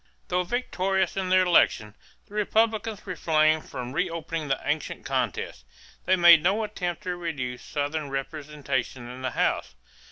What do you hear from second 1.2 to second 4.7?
the election, the Republicans refrained from reopening the